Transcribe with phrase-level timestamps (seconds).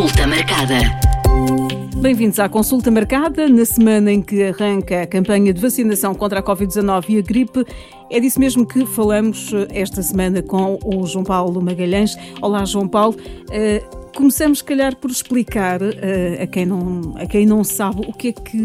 [0.00, 0.78] Consulta marcada.
[1.96, 6.42] Bem-vindos à consulta marcada na semana em que arranca a campanha de vacinação contra a
[6.42, 7.66] Covid-19 e a gripe.
[8.10, 12.16] É disso mesmo que falamos eh, esta semana com o João Paulo Magalhães.
[12.42, 13.14] Olá, João Paulo.
[13.14, 18.12] Uh, Começamos, se calhar, por explicar uh, a, quem não, a quem não sabe o
[18.12, 18.58] que é que,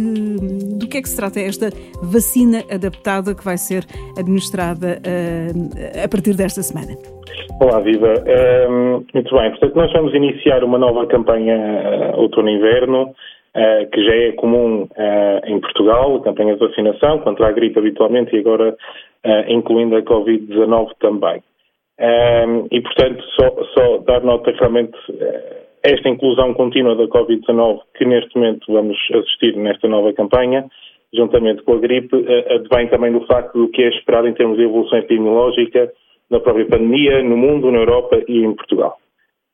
[0.79, 1.69] do que é que se trata esta
[2.01, 3.85] vacina adaptada que vai ser
[4.17, 6.97] administrada uh, a partir desta semana.
[7.61, 8.13] Olá, Viva.
[8.25, 9.49] Uh, muito bem.
[9.51, 13.13] Portanto, nós vamos iniciar uma nova campanha uh, outono-inverno,
[13.93, 14.85] que já é comum
[15.47, 18.75] em Portugal, campanha de vacinação contra a gripe habitualmente e agora
[19.47, 21.41] incluindo a Covid-19 também.
[21.97, 28.03] Um, e, portanto, só, só, dar nota realmente uh, esta inclusão contínua da Covid-19 que
[28.03, 30.65] neste momento vamos assistir nesta nova campanha,
[31.13, 34.57] juntamente com a gripe, uh, advém também do facto do que é esperado em termos
[34.57, 35.89] de evolução epidemiológica
[36.29, 38.97] na própria pandemia, no mundo, na Europa e em Portugal.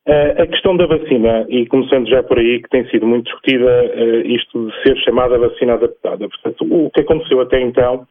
[0.04, 3.94] A questão da vacina, e começando já por aí, que tem sido muito discutida,
[4.24, 6.28] isto de ser chamada vacina adaptada.
[6.28, 8.04] Portanto, o que aconteceu até então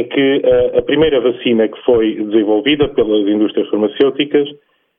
[0.00, 4.48] é que a, a primeira vacina que foi desenvolvida pelas indústrias farmacêuticas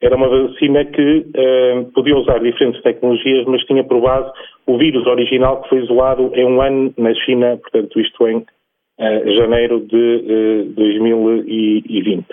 [0.01, 4.31] era uma vacina que uh, podia usar diferentes tecnologias, mas tinha por base
[4.67, 9.35] o vírus original que foi isolado em um ano na China, portanto, isto em uh,
[9.35, 12.25] janeiro de uh, 2020.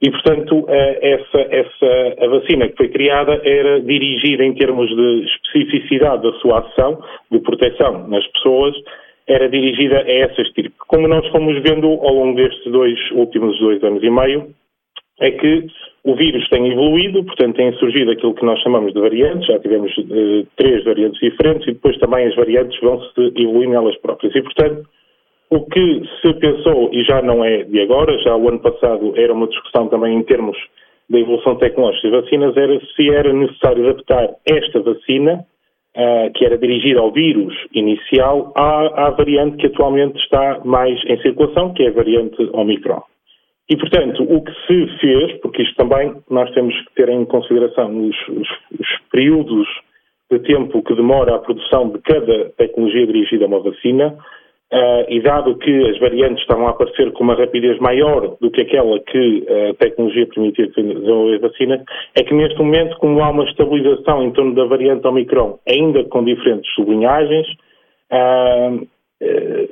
[0.00, 6.22] E, portanto, essa, essa, a vacina que foi criada era dirigida em termos de especificidade
[6.22, 8.76] da sua ação, de proteção nas pessoas,
[9.28, 10.72] era dirigida a essas tipos.
[10.88, 14.54] Como nós fomos vendo ao longo destes dois últimos dois anos e meio,
[15.20, 15.66] é que
[16.04, 19.94] o vírus tem evoluído, portanto têm surgido aquilo que nós chamamos de variantes, já tivemos
[19.98, 24.34] uh, três variantes diferentes e depois também as variantes vão se evoluindo elas próprias.
[24.34, 24.88] E, portanto,
[25.50, 29.32] o que se pensou, e já não é de agora, já o ano passado era
[29.32, 30.56] uma discussão também em termos
[31.10, 35.44] da evolução tecnológica das vacinas, era se era necessário adaptar esta vacina
[35.96, 41.20] uh, que era dirigida ao vírus inicial, à, à, variante que atualmente está mais em
[41.22, 43.02] circulação, que é a variante Omicron.
[43.68, 48.08] E, portanto, o que se fez, porque isto também nós temos que ter em consideração
[48.08, 49.68] os, os, os períodos
[50.30, 54.16] de tempo que demora a produção de cada tecnologia dirigida a uma vacina,
[54.70, 58.60] Uh, e dado que as variantes estavam a aparecer com uma rapidez maior do que
[58.60, 61.82] aquela que a tecnologia permitia desenvolver vacina,
[62.14, 66.22] é que neste momento, como há uma estabilização em torno da variante Omicron, ainda com
[66.22, 67.46] diferentes sublinhagens,
[68.12, 68.74] uh,
[69.22, 69.68] uh,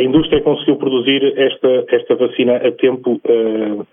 [0.00, 3.20] a indústria conseguiu produzir esta, esta vacina a tempo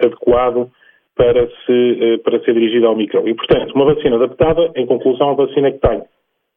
[0.03, 0.71] adequado
[1.15, 3.27] para, se, para ser dirigida ao Omicron.
[3.27, 6.01] E, portanto, uma vacina adaptada, em conclusão, uma vacina que tem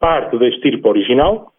[0.00, 1.52] parte da estirpe original,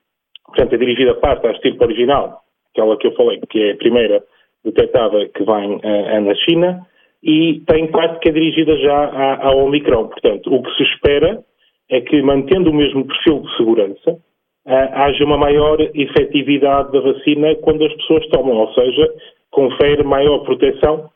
[0.56, 2.40] Portanto, é dirigida parte à estirpe original,
[2.72, 4.24] aquela que eu falei, que é a primeira
[4.64, 6.88] detectada que vem uh, na China,
[7.22, 10.08] e tem parte que é dirigida já ao Omicron.
[10.08, 11.44] Portanto, o que se espera
[11.92, 17.54] é que, mantendo o mesmo perfil de segurança, uh, haja uma maior efetividade da vacina
[17.56, 19.14] quando as pessoas tomam, ou seja,
[19.52, 21.10] confere maior proteção,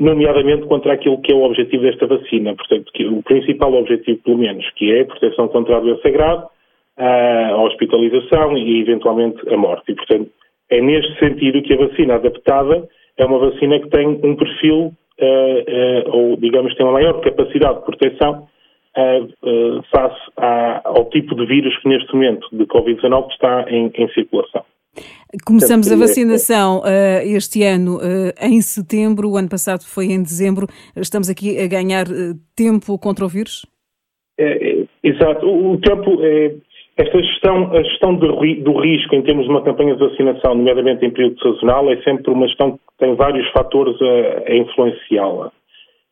[0.00, 2.54] nomeadamente contra aquilo que é o objetivo desta vacina.
[2.54, 6.46] Portanto, o principal objetivo, pelo menos, que é a proteção contra a doença grave,
[6.98, 9.92] a hospitalização e, eventualmente, a morte.
[9.92, 10.30] E, portanto,
[10.70, 15.24] é neste sentido que a vacina adaptada é uma vacina que tem um perfil, uh,
[15.24, 18.46] uh, ou, digamos, tem uma maior capacidade de proteção
[18.96, 24.08] uh, face à, ao tipo de vírus que, neste momento, de Covid-19, está em, em
[24.10, 24.64] circulação.
[25.44, 30.66] Começamos a vacinação uh, este ano uh, em setembro, o ano passado foi em dezembro.
[30.96, 33.66] Estamos aqui a ganhar uh, tempo contra o vírus?
[34.38, 35.46] É, é, exato.
[35.46, 36.54] O, o tempo é,
[36.96, 38.28] esta gestão, a gestão do,
[38.62, 42.30] do risco em termos de uma campanha de vacinação, nomeadamente em período sazonal, é sempre
[42.30, 45.52] uma gestão que tem vários fatores a, a influenciá-la.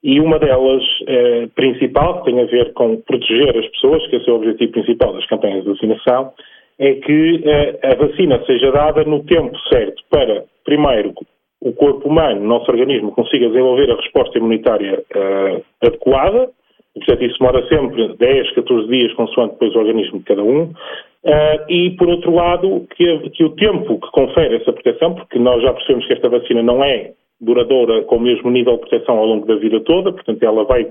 [0.03, 4.28] E uma delas, eh, principal, que tem a ver com proteger as pessoas, que esse
[4.28, 6.33] é o objetivo principal das campanhas de vacinação,
[6.78, 11.15] é que eh, a vacina seja dada no tempo certo para, primeiro,
[11.62, 16.50] o corpo humano, o nosso organismo, consiga desenvolver a resposta imunitária eh, adequada,
[16.94, 20.62] Portanto, isso demora sempre 10, 14 dias, consoante depois o organismo de cada um.
[20.64, 25.62] Uh, e, por outro lado, que, que, o tempo que confere essa proteção, porque nós
[25.62, 29.26] já percebemos que esta vacina não é duradoura com o mesmo nível de proteção ao
[29.26, 30.87] longo da vida toda, portanto, ela vai,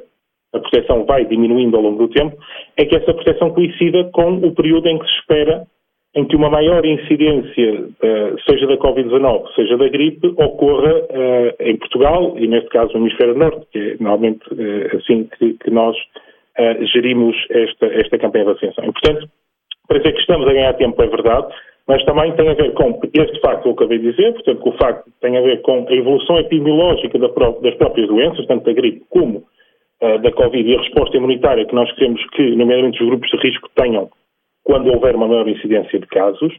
[0.53, 2.35] a proteção vai diminuindo ao longo do tempo,
[2.77, 5.65] é que essa proteção coincida com o período em que se espera
[6.15, 11.75] em que uma maior incidência, uh, seja da Covid-19, seja da gripe, ocorra uh, em
[11.77, 15.95] Portugal e, neste caso, no Hemisfério Norte, que é normalmente uh, assim que nós
[16.93, 18.85] gerimos esta, esta campanha de vacinação.
[18.85, 19.27] E, portanto,
[19.87, 21.47] para dizer que estamos a ganhar tempo é verdade,
[21.87, 24.69] mas também tem a ver com este facto que eu acabei de dizer, portanto, que
[24.69, 27.31] o facto tem a ver com a evolução epidemiológica das
[27.75, 29.43] próprias doenças, tanto da gripe como
[29.99, 33.67] da Covid e a resposta imunitária que nós queremos que, nomeadamente, os grupos de risco
[33.73, 34.11] tenham
[34.63, 36.53] quando houver uma maior incidência de casos.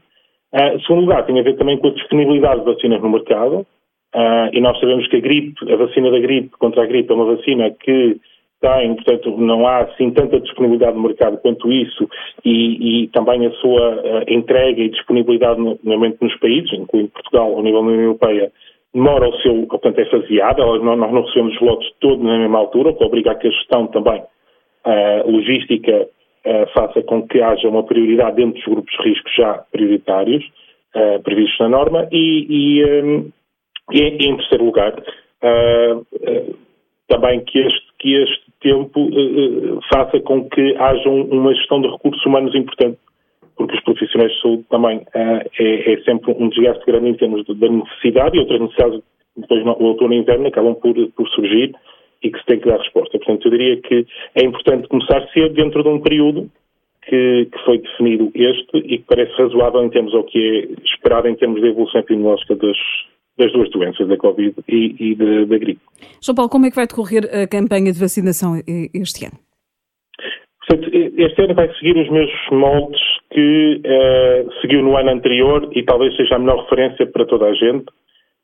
[0.52, 3.66] Uh, segundo lugar, tem a ver também com a disponibilidade de vacinas no mercado,
[4.14, 7.14] uh, e nós sabemos que a gripe, a vacina da gripe contra a gripe é
[7.14, 8.20] uma vacina que
[8.60, 12.08] tem, portanto, não há assim tanta disponibilidade no mercado quanto isso
[12.44, 17.52] e, e também a sua uh, entrega e disponibilidade, no, normalmente nos países, incluindo Portugal,
[17.52, 18.50] ao nível da União Europeia,
[18.94, 22.90] demora o seu, portanto, é faseada, nós não recebemos os lotes todos na mesma altura,
[22.90, 26.08] o que obriga a que a gestão também uh, logística
[26.46, 30.44] uh, faça com que haja uma prioridade dentro dos grupos de risco já prioritários,
[30.94, 33.30] uh, previstos na norma, e, e, um,
[33.92, 34.94] e, em terceiro lugar,
[37.06, 39.10] também que este, que este tempo
[39.92, 42.98] faça com que haja uma gestão de recursos humanos importante
[43.56, 47.46] porque os profissionais de saúde também uh, é, é, sempre um desgaste grande em termos
[47.46, 49.00] da necessidade e outras necessidades
[49.36, 51.74] depois no outono e inverno acabam por, por surgir
[52.24, 53.18] e que se tem que dar resposta.
[53.18, 56.50] Portanto, eu diria que é importante começar cedo dentro de um período
[57.06, 61.28] que, que, foi definido este e que parece razoável em termos ao que é esperado
[61.28, 62.76] em termos de evolução epidemiológica das,
[63.38, 65.80] das duas doenças, da Covid e, e da, da gripe.
[66.22, 69.38] João Paulo, como é que vai decorrer a campanha de vacinação este ano?
[70.66, 73.00] Portanto, este ano vai seguir os mesmos moldes
[73.30, 77.52] que uh, seguiu no ano anterior e talvez seja a melhor referência para toda a
[77.52, 77.84] gente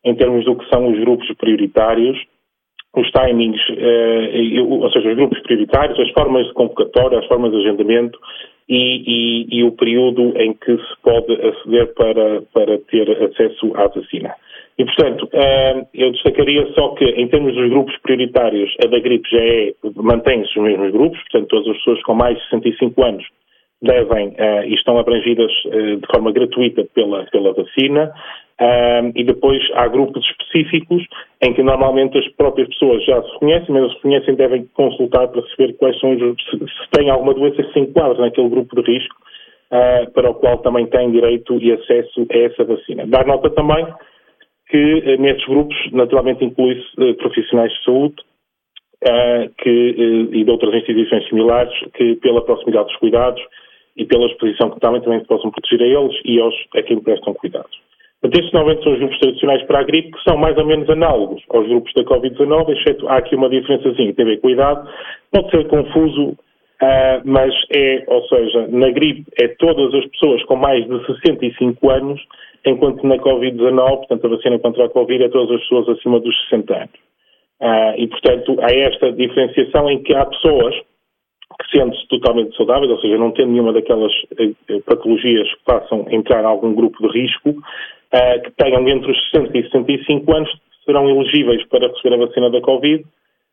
[0.05, 2.19] em termos do que são os grupos prioritários,
[2.97, 7.59] os timings, uh, ou seja, os grupos prioritários, as formas de convocatória, as formas de
[7.59, 8.19] agendamento
[8.69, 13.87] e, e, e o período em que se pode aceder para, para ter acesso à
[13.89, 14.35] vacina.
[14.79, 19.29] E, portanto, eh, eu destacaria só que, em termos dos grupos prioritários, a da gripe
[19.29, 23.27] já é, mantém-se os mesmos grupos, portanto, todas as pessoas com mais de 65 anos
[23.82, 28.12] devem eh, e estão abrangidas eh, de forma gratuita pela, pela vacina.
[29.15, 31.03] e depois há grupos específicos
[31.41, 35.43] em que normalmente as próprias pessoas já se conhecem, mas se conhecem devem consultar para
[35.49, 38.93] saber quais são os, se, se têm alguma doença que se enquadra naquele grupo de
[38.93, 39.17] risco,
[40.15, 43.06] para o qual também têm direito e acesso a essa vacina.
[43.06, 43.87] Dar nota também
[44.71, 48.17] que eh, nesses grupos, naturalmente, inclui-se profissionais de saúde
[49.05, 53.43] uh, que, e de outras instituições similares que, pela proximidade dos cuidados
[54.00, 57.35] e pela exposição que também, também possam proteger a eles e aos, a quem prestam
[57.35, 57.79] cuidados.
[58.20, 60.88] Portanto, estes normalmente são os grupos tradicionais para a gripe, que são mais ou menos
[60.88, 64.88] análogos aos grupos da Covid-19, exceto há aqui uma diferençazinha, tem a ver com idade,
[65.31, 70.56] pode ser confuso, uh, mas é, ou seja, na gripe é todas as pessoas com
[70.56, 72.20] mais de 65 anos
[72.67, 76.35] enquanto na Covid-19, portanto, a vacina contra a Covid é todas as pessoas acima dos
[76.49, 77.11] 60 anos.
[77.61, 80.75] Ah, e, portanto, há esta diferenciação em que há pessoas
[81.69, 86.45] sentem-se totalmente saudáveis, ou seja, não tendo nenhuma daquelas eh, eh, patologias que a entrar
[86.45, 87.55] algum grupo de risco,
[88.12, 90.51] ah, que tenham entre os 60 e 65 anos,
[90.85, 93.05] serão elegíveis para receber a vacina da Covid,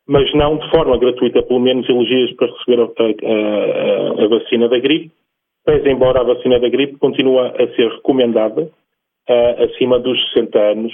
[0.08, 4.80] mas não de forma gratuita, pelo menos elegíveis para receber a, a, a, vacina da
[4.80, 5.12] gripe,
[5.66, 8.70] pese embora a vacina da gripe continua a ser recomendada
[9.60, 10.94] acima dos 60 anos,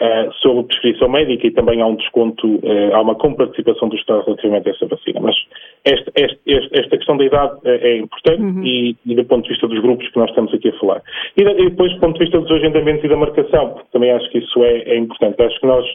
[0.00, 4.24] uh, sob prescrição médica e também há um desconto, uh, há uma comparticipação do Estado
[4.24, 5.20] relativamente a essa vacina.
[5.20, 5.36] Mas
[5.84, 8.64] este, este, este, esta questão da idade é importante uhum.
[8.64, 11.02] e, e, do ponto de vista dos grupos que nós estamos aqui a falar.
[11.36, 14.28] E, e, depois do ponto de vista dos agendamentos e da marcação, porque também acho
[14.30, 15.42] que isso é, é importante.
[15.42, 15.86] Acho que nós.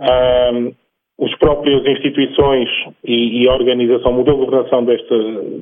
[0.00, 0.72] Um,
[1.20, 2.68] os próprias instituições
[3.02, 5.16] e, e, a organização, o modelo de governação desta,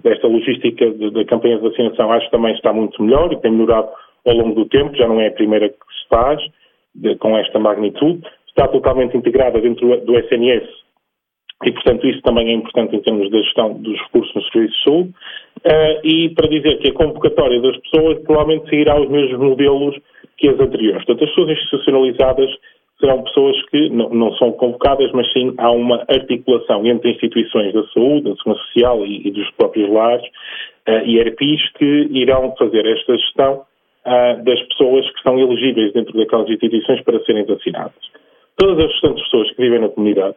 [0.04, 3.88] desta logística da campanha de vacinação, acho que também está muito melhor e tem melhorado
[4.26, 6.42] ao longo do tempo, já não é a primeira que se faz
[6.96, 10.86] de, com esta magnitude, está totalmente integrada dentro do SNS
[11.64, 15.08] e, portanto, isso também é importante em termos da gestão dos recursos no Serviço Saúde.
[15.64, 19.96] Uh, e para dizer que a convocatória das pessoas provavelmente seguirá os mesmos modelos
[20.36, 21.04] que as anteriores.
[21.06, 22.50] Portanto, as pessoas institucionalizadas
[23.00, 27.84] serão pessoas que não, não, são convocadas, mas sim há uma articulação entre instituições da
[27.88, 30.24] saúde, da segurança social e, e dos próprios lares
[30.88, 33.62] uh, e ERPIs que irão fazer esta gestão
[34.06, 37.92] uh, das pessoas que são elegíveis dentro daquelas instituições para serem vacinadas.
[38.56, 40.36] Todas as restantes pessoas que vivem na comunidade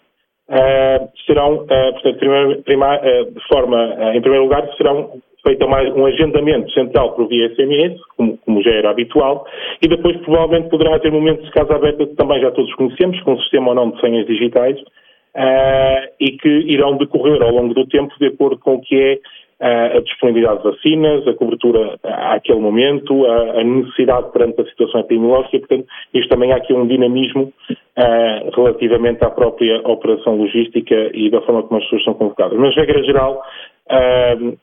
[0.50, 6.06] uh, serão, uh, portanto, primeir, prima, de forma, em primeiro lugar, serão feito mais um
[6.06, 9.46] agendamento central por via SMS, como, como, já era habitual,
[9.82, 13.34] e depois provavelmente poderá haver momentos de casa aberta que também já todos conhecemos, com
[13.34, 17.88] um sistema ou não de senhas digitais, uh, e que irão decorrer ao longo do
[17.88, 19.20] tempo de acordo com o que é
[19.62, 25.86] a disponibilidade de vacinas, a cobertura àquele momento, a, necessidade perante a situação epidemiológica, portanto,
[26.14, 31.64] isto também há aqui um dinamismo uh, relativamente à própria operação logística e da forma
[31.64, 32.58] como as pessoas são convocadas.
[32.58, 33.44] Mas, regra geral,
[33.92, 34.58] uh,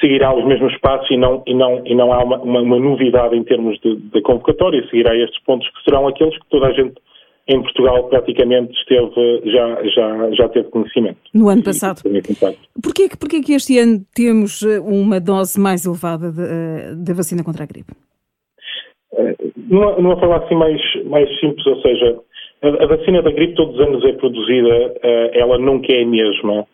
[0.00, 3.36] seguirá os mesmos passos e não, e não, e não há uma, uma, uma novidade
[3.36, 6.94] em termos de, de, convocatória, seguirá estes pontos que serão aqueles que toda a gente
[7.48, 11.18] em Portugal praticamente esteve, já, já, já teve conhecimento.
[11.32, 12.02] No ano passado.
[12.82, 16.32] Porquê, porquê que este ano temos eh, uma dose mais elevada
[16.96, 17.92] da vacina contra a gripe?
[19.68, 22.18] Numa, numa forma assim mais, mais simples, ou seja,
[22.62, 24.94] a, a, vacina da gripe todos os anos é produzida,
[25.32, 26.66] ela nunca é a mesma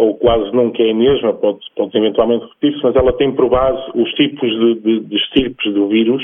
[0.00, 3.82] ou quase nunca é a mesma, pode, pode eventualmente repetir-se, mas ela tem por base
[3.94, 6.22] os tipos de, de, de estirpes do vírus,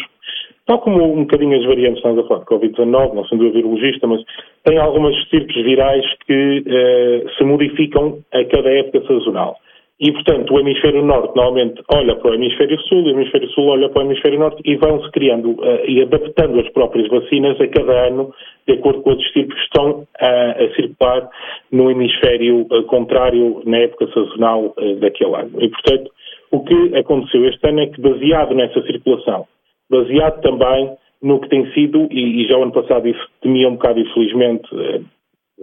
[0.67, 4.07] tal como um bocadinho as variantes, estamos a falar de Covid-19, não sendo eu virologista,
[4.07, 4.21] mas
[4.65, 9.57] tem algumas estirpes virais que uh, se modificam a cada época sazonal.
[9.99, 13.89] E, portanto, o hemisfério norte normalmente olha para o hemisfério sul, o hemisfério sul olha
[13.89, 18.09] para o hemisfério norte e vão-se criando uh, e adaptando as próprias vacinas a cada
[18.09, 18.31] ano,
[18.69, 21.31] de acordo com os tipos que estão uh, a circular
[21.73, 25.63] no hemisfério uh, contrário na época sazonal daquele ano.
[25.63, 26.11] E, portanto,
[26.51, 29.47] o que aconteceu este ano é que, baseado nessa circulação,
[29.91, 33.73] baseado também no que tem sido, e, e já o ano passado isso temia um
[33.73, 34.69] bocado, infelizmente,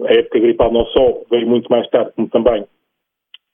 [0.02, 2.64] a época gripal não só veio muito mais tarde, como também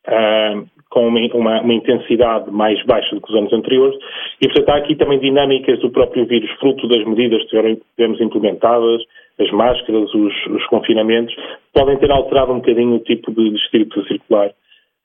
[0.08, 3.96] Uh, com uma, uma, uma, intensidade mais baixa do que os anos anteriores,
[4.40, 9.02] e portanto há aqui também dinâmicas do próprio vírus, fruto das medidas que tivemos implementadas,
[9.38, 11.36] as máscaras, os, os confinamentos,
[11.74, 14.50] podem ter alterado um bocadinho o tipo de, espírito circular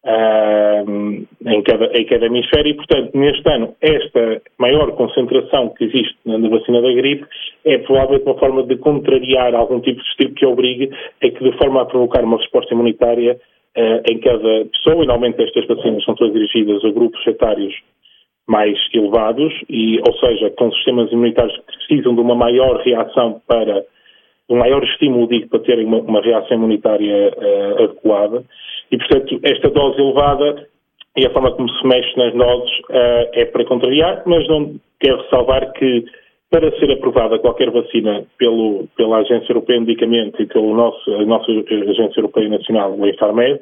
[0.06, 6.38] em, cada, em cada hemisfério, e portanto neste ano esta maior concentração que existe na,
[6.38, 7.26] na vacina da gripe
[7.66, 10.92] é provavelmente uma forma de contrariar algum tipo de estirpe que obrigue
[11.24, 13.36] a que de forma a provocar uma resposta imunitária
[13.76, 17.74] uh, em cada pessoa, e normalmente estas vacinas são todas dirigidas a grupos etários
[18.48, 23.84] mais elevados, e, ou seja, com sistemas imunitários que precisam de uma maior reação para,
[24.48, 28.44] um maior estímulo, digo, para terem uma, uma reação imunitária uh, adequada.
[28.92, 30.68] E, portanto, esta dose elevada
[31.18, 35.22] e a forma como se mexe nas doses uh, é para contrariar, mas não quero
[35.22, 36.06] ressalvar que
[36.52, 41.52] para ser aprovada qualquer vacina pelo, pela Agência Europeia de Medicamento e pela nossa, nossa
[41.52, 43.60] Agência Europeia Nacional, o Infarmed,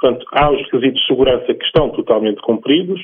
[0.00, 3.00] portanto, há os requisitos de segurança que estão totalmente cumpridos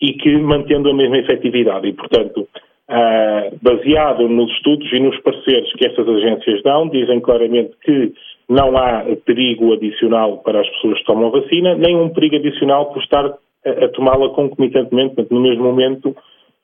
[0.00, 1.88] e que mantendo a mesma efetividade.
[1.88, 2.48] E, portanto,
[2.88, 8.12] uh, baseado nos estudos e nos pareceres que essas agências dão, dizem claramente que
[8.50, 12.92] não há perigo adicional para as pessoas que tomam a vacina, nem um perigo adicional
[12.92, 16.16] por estar a, a tomá-la concomitantemente, no mesmo momento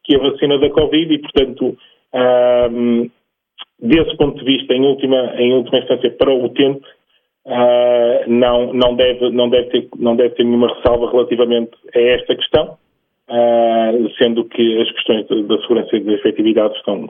[0.02, 1.76] que a vacina da Covid e, portanto,
[3.80, 6.84] desse ponto de vista, em última, em última instância, para o utente,
[7.46, 12.34] uh, não, não, deve, não, deve ter, não deve ter nenhuma ressalva relativamente a esta
[12.34, 12.76] questão,
[13.28, 17.08] uh, sendo que as questões da segurança e da efetividade estão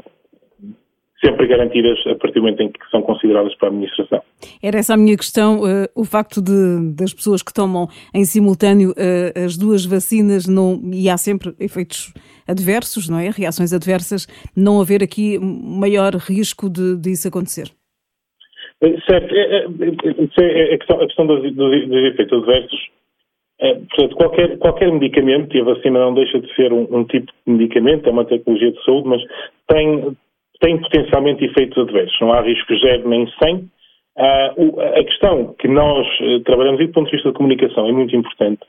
[1.25, 4.23] sempre garantidas a partir do momento em que são consideradas para a administração.
[4.63, 8.91] Era essa a minha questão, uh, o facto de, das pessoas que tomam em simultâneo
[8.91, 12.13] uh, as duas vacinas não, e há sempre efeitos
[12.47, 13.31] adversos, não é?
[13.31, 17.71] Reações adversas, não haver aqui maior risco de, de isso acontecer.
[18.83, 22.97] Eh, certo, é, é, é, a, questão, a questão dos, dos, dos efeitos adversos
[23.59, 27.33] é, portanto, qualquer, qualquer medicamento, e a vacina não deixa de ser um, um, tipo
[27.47, 29.23] de medicamento, é uma tecnologia de saúde, mas
[29.67, 30.15] tem,
[30.61, 32.17] tem potencialmente efeitos adversos.
[32.21, 33.57] Não há risco zero nem 100.
[33.57, 37.93] Uh, a questão que nós uh, trabalhamos, e do ponto de vista de comunicação, é
[37.93, 38.63] muito importante,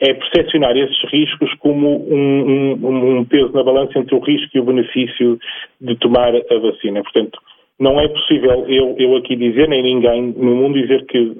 [0.00, 4.60] é percepcionar esses riscos como um, um, um, peso na balança entre o risco e
[4.60, 5.38] o benefício
[5.80, 7.02] de tomar a vacina.
[7.02, 7.38] Portanto,
[7.78, 11.36] não é possível eu, eu aqui dizer, nem ninguém no mundo dizer que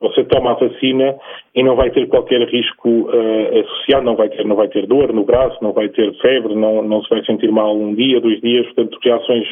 [0.00, 1.16] você toma a vacina
[1.54, 5.12] e não vai ter qualquer risco uh, associado, não vai ter, não vai ter dor
[5.12, 8.40] no braço, não vai ter febre, não, não se vai sentir mal um dia, dois
[8.40, 9.48] dias, portanto, reações,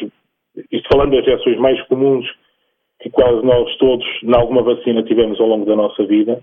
[0.71, 2.25] isto falando das reações mais comuns
[3.01, 6.39] que quase nós todos, em alguma vacina, tivemos ao longo da nossa vida,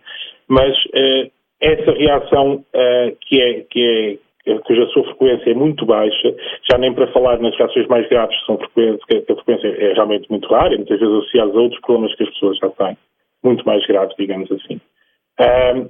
[0.47, 1.31] mas uh,
[1.61, 6.35] essa reação uh, que, é, que é cuja sua frequência é muito baixa,
[6.71, 9.95] já nem para falar nas reações mais graves, que, são frequências, que a frequência é
[9.95, 12.97] realmente muito rara, e muitas vezes associadas a outros problemas que as pessoas já têm
[13.45, 14.81] muito mais graves, digamos assim.
[15.41, 15.89] Um,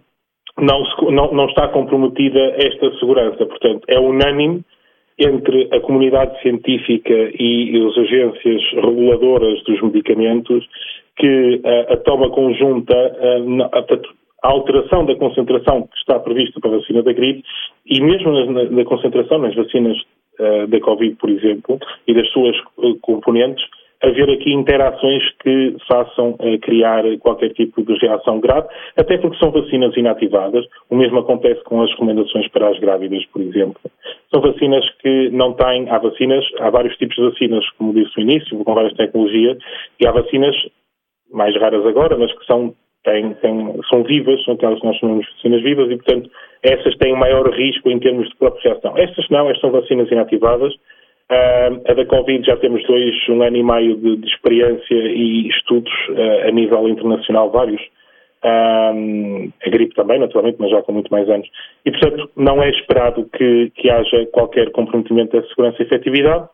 [0.58, 3.44] não, não, não, está comprometida esta segurança.
[3.44, 4.62] Portanto, é unânime
[5.18, 10.66] entre a comunidade científica e as agências reguladoras dos medicamentos
[11.16, 16.78] que uh, a toma conjunta, a, a, alteração da concentração que está prevista para a
[16.78, 17.44] vacina da gripe
[17.86, 19.96] e mesmo na, na concentração nas vacinas
[20.40, 22.56] uh, da Covid, por exemplo, e das suas
[23.00, 23.64] componentes,
[24.04, 29.50] haver aqui interações que façam uh, criar qualquer tipo de reação grave, até porque são
[29.50, 30.64] vacinas inativadas.
[30.90, 33.80] O mesmo acontece com as recomendações para as grávidas, por exemplo.
[34.32, 38.22] São vacinas que não têm, há vacinas, há vários tipos de vacinas, como disse no
[38.22, 39.58] início, com várias tecnologias,
[40.00, 40.56] e há vacinas
[41.32, 42.74] mais raras agora, mas que são,
[43.90, 46.30] são vivas, são aquelas que nós chamamos de vacinas vivas, e portanto
[46.62, 48.96] essas têm maior risco em termos de própria reação.
[48.96, 50.72] Estas não, estas são vacinas inativadas,
[51.30, 55.48] Uh, a da Covid já temos dois, um ano e meio de, de experiência e
[55.48, 57.80] estudos uh, a nível internacional, vários.
[58.44, 61.48] Um, a gripe também, naturalmente, mas já com muito mais anos.
[61.86, 66.46] E, portanto, não é esperado que, que haja qualquer comprometimento da segurança e efetividade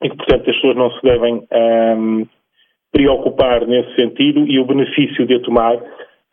[0.00, 2.26] e que, portanto, as pessoas não se devem um,
[2.92, 5.76] preocupar nesse sentido e o benefício de a tomar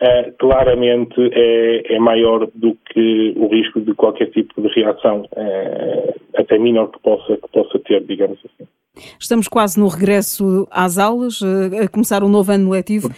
[0.01, 6.13] uh, claramente é, é, maior do que o risco de qualquer tipo de reação, uh,
[6.35, 8.67] até menor que possa, que possa ter, digamos assim.
[9.19, 13.09] Estamos quase no regresso às aulas, eh, a começar um novo ano letivo.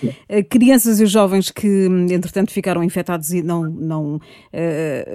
[0.48, 4.20] Crianças e jovens que, entretanto, ficaram infectados e não, não,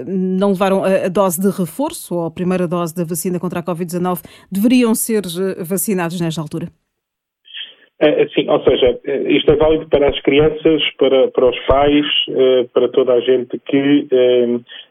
[0.04, 4.20] não levaram a dose de reforço ou a primeira dose da vacina contra a Covid-19
[4.50, 5.22] deveriam ser
[5.64, 6.68] vacinados nesta altura?
[8.00, 12.06] É, sim, ou seja, isto é válido para as crianças, para, para os pais,
[12.72, 14.06] para toda a gente que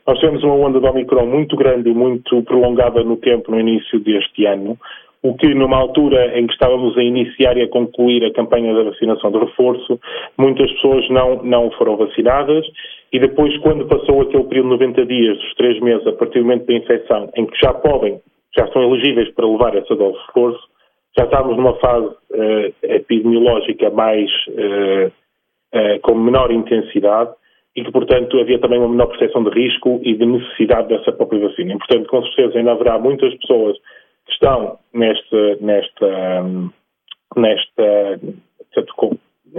[0.05, 3.97] nós tivemos uma onda de Omicron muito grande e muito prolongada no tempo no início
[4.01, 4.77] deste ano,
[5.23, 8.83] o que numa altura em que estávamos a iniciar e a concluir a campanha da
[8.83, 9.99] vacinação de reforço,
[10.37, 12.65] muitas pessoas não, não foram vacinadas
[13.11, 16.45] e depois quando passou aquele período de 90 dias, dos 3 meses, a partir do
[16.45, 18.19] momento da infecção, em que já podem,
[18.57, 20.76] já são elegíveis para levar essa dose de reforço,
[21.17, 27.31] já estávamos numa fase uh, epidemiológica mais uh, uh, com menor intensidade
[27.75, 31.47] e que, portanto, havia também uma menor percepção de risco e de necessidade dessa própria
[31.47, 31.73] vacina.
[31.73, 33.77] E, portanto, com certeza ainda haverá muitas pessoas
[34.25, 35.55] que estão um, nesta,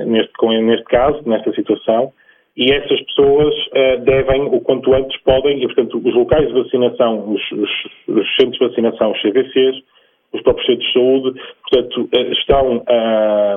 [0.06, 0.32] neste,
[0.64, 2.12] neste caso, nesta situação,
[2.56, 7.32] e essas pessoas uh, devem, o quanto antes podem, e portanto os locais de vacinação,
[7.32, 7.70] os, os,
[8.08, 9.76] os centros de vacinação, os CVCs,
[10.32, 13.56] os próprios centros de saúde, portanto, eh, estão a,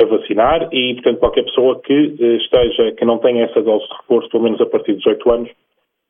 [0.00, 3.94] a, vacinar e, portanto, qualquer pessoa que eh, esteja, que não tenha essa dose de
[3.94, 5.50] reforço, pelo menos a partir dos 18 anos,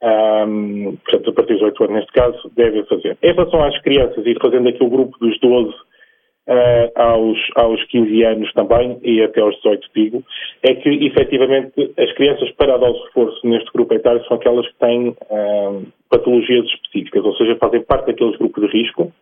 [0.02, 3.16] um, portanto, a partir dos 8 anos neste caso, deve fazer.
[3.23, 8.25] Em relação às crianças, e fazendo aqui o grupo dos 12 uh, aos, aos 15
[8.25, 10.25] anos também, e até aos 18 digo,
[10.62, 14.66] é que efetivamente as crianças para a dose de reforço neste grupo etário são aquelas
[14.66, 19.12] que têm um, patologias específicas, ou seja, fazem parte daqueles grupos de risco,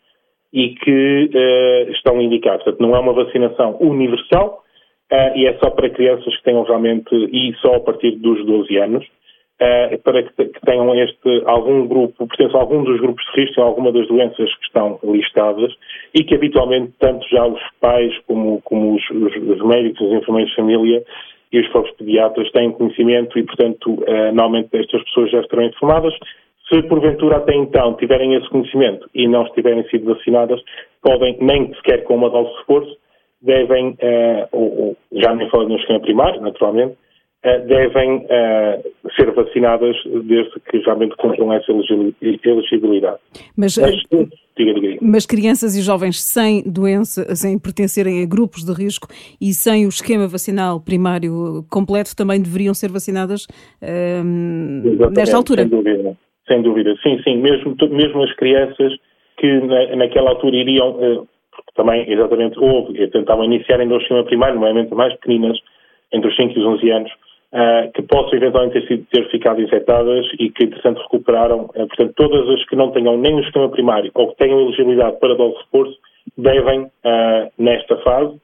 [0.52, 2.64] e que uh, estão indicados.
[2.64, 4.62] Portanto, não é uma vacinação universal
[5.12, 8.76] uh, e é só para crianças que tenham realmente, e só a partir dos 12
[8.78, 13.40] anos, uh, para que, que, tenham este, algum grupo, pertencem a algum dos grupos de
[13.42, 15.72] risco, alguma das doenças que estão listadas
[16.14, 20.50] e que habitualmente tanto já os pais como, como os, os, os médicos, os enfermeiros
[20.50, 21.04] de família
[21.52, 26.14] e os próprios pediatras têm conhecimento e, portanto, normalmente estas pessoas já estarão informadas
[26.70, 30.60] se porventura até então tiverem esse conhecimento e não estiverem sido vacinadas,
[31.02, 32.96] podem, nem sequer com uma dose de reforço,
[33.42, 36.92] devem, uh, ou, ou, já nem falando no esquema primário, naturalmente,
[37.44, 43.18] uh, devem uh, ser vacinadas desde que realmente cumpram essa elegibilidade.
[43.56, 43.94] Mas, mas,
[44.56, 44.98] diga, diga.
[45.00, 49.08] mas crianças e jovens sem doença, sem pertencerem a grupos de risco
[49.40, 53.46] e sem o esquema vacinal primário completo também deveriam ser vacinadas
[55.12, 55.62] nesta altura?
[55.62, 55.99] Sem dúvida.
[56.50, 57.36] Sem dúvida, sim, sim.
[57.36, 58.92] Mesmo, mesmo as crianças
[59.36, 61.20] que na, naquela altura iriam, eh,
[61.54, 65.56] porque também exatamente houve, tentavam iniciar o sistema primário, normalmente mais pequeninas,
[66.12, 67.12] entre os 5 e os 11 anos,
[67.52, 71.66] uh, que possam eventualmente ter, sido, ter ficado infectadas e que, entretanto, recuperaram.
[71.66, 75.20] Uh, portanto, todas as que não tenham nem o esquema primário ou que tenham elegibilidade
[75.20, 75.98] para dose de reforço
[76.36, 76.90] devem,
[77.58, 78.36] nesta fase,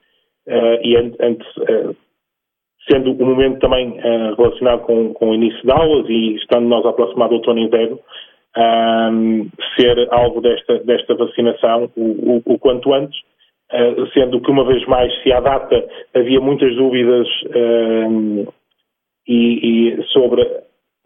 [0.83, 1.47] e antes,
[2.91, 6.85] sendo o momento também uh, relacionado com, com, o início de aulas e estando nós
[6.87, 7.99] aproximados do outono e inverno,
[8.57, 13.19] ehm, ser alvo desta, desta vacinação o, o, o quanto antes,
[13.73, 18.47] uh, sendo que uma vez mais, se à data havia muitas dúvidas ehm,
[19.27, 20.43] e, e, sobre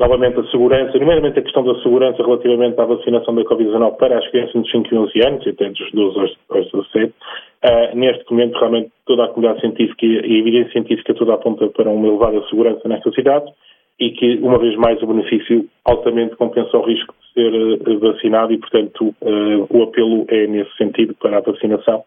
[0.01, 4.27] novamente a segurança, nomeadamente a questão da segurança relativamente à vacinação da Covid-19 para as
[4.31, 8.25] crianças de 5 e 11 anos, e até dos 12 aos, aos 17, uh, neste
[8.31, 12.43] momento realmente toda a comunidade científica e a evidência científica toda aponta para uma elevada
[12.49, 13.53] segurança nesta cidade
[14.01, 18.55] e que, uma vez mais, o benefício altamente compensa o risco de ser uh, vacinado
[18.55, 22.03] e, portanto, uh, o apelo é nesse sentido para a vacinação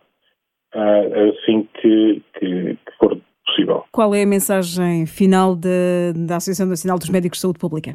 [0.75, 3.83] assim que, que, que for possível.
[3.91, 7.93] Qual é a mensagem final de, da Associação Nacional dos Médicos de Saúde Pública?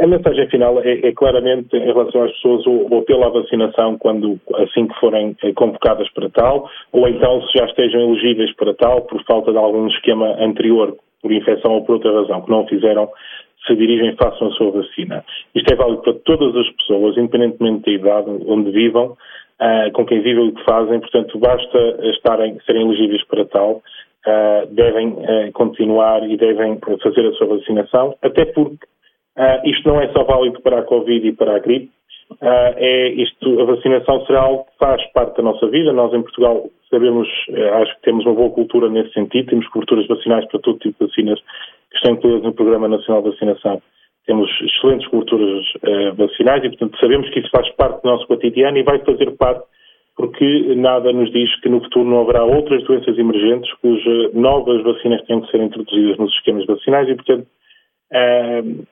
[0.00, 3.98] A mensagem final é, é, claramente em relação às pessoas o, o apelo à vacinação
[3.98, 8.72] quando assim que forem eh, convocadas para tal, ou então se já estejam elegíveis para
[8.72, 12.66] tal por falta de algum esquema anterior, por infecção ou por outra razão, que não
[12.66, 13.10] fizeram,
[13.66, 15.24] se dirigem façam a sua vacina.
[15.54, 19.16] Isto é válido para todas as pessoas, independentemente da idade onde vivam,
[19.60, 21.78] uh, com quem vivem e o que fazem, portanto basta
[22.10, 23.82] estarem, serem elegíveis para tal,
[24.26, 28.86] uh, devem uh, continuar e devem fazer a sua vacinação, até porque
[29.64, 31.90] isto não é só válido para a Covid e para a gripe,
[32.42, 35.94] é isto, a vacinação será algo que faz parte da nossa vida.
[35.94, 37.26] Nós em Portugal sabemos,
[37.80, 41.08] acho que temos uma boa cultura nesse sentido, temos coberturas vacinais para todo tipo de
[41.08, 41.40] vacinas
[41.90, 43.80] que estão incluídas no Programa Nacional de Vacinação.
[44.26, 48.78] Temos excelentes coberturas uh, vacinais e, portanto, sabemos que isso faz parte do nosso cotidiano
[48.78, 49.64] e vai fazer parte
[50.20, 55.24] porque nada nos diz que no futuro não haverá outras doenças emergentes cujas novas vacinas
[55.24, 57.46] têm que ser introduzidas nos esquemas vacinais e, portanto,
[58.12, 58.86] uh,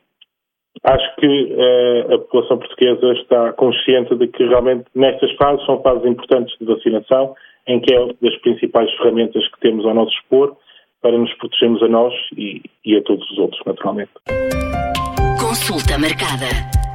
[0.85, 6.07] acho que uh, a população portuguesa está consciente de que realmente nestas fases são fases
[6.07, 7.35] importantes de vacinação,
[7.67, 10.57] em que é uma das principais ferramentas que temos ao nosso dispor
[11.03, 14.13] para nos protegermos a nós e, e a todos os outros, naturalmente.
[15.39, 16.88] Consulta marcada.